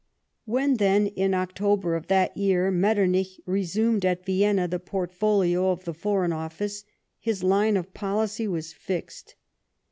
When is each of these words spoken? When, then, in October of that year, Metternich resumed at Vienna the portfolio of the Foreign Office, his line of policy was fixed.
When, 0.45 0.77
then, 0.77 1.05
in 1.05 1.35
October 1.35 1.95
of 1.95 2.07
that 2.07 2.35
year, 2.35 2.71
Metternich 2.71 3.39
resumed 3.45 4.03
at 4.03 4.25
Vienna 4.25 4.67
the 4.67 4.79
portfolio 4.79 5.69
of 5.69 5.85
the 5.85 5.93
Foreign 5.93 6.33
Office, 6.33 6.85
his 7.19 7.43
line 7.43 7.77
of 7.77 7.93
policy 7.93 8.47
was 8.47 8.73
fixed. 8.73 9.35